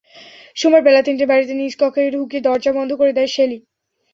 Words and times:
সোমবার 0.55 0.81
বেলা 0.83 1.01
তিনটায় 1.03 1.29
বাড়িতে 1.31 1.53
নিজ 1.53 1.73
কক্ষে 1.79 2.13
ঢুকে 2.15 2.37
দরজা 2.41 2.71
বন্ধ 2.77 2.91
করে 2.99 3.11
দেয় 3.13 3.29
শেলী। 3.35 3.57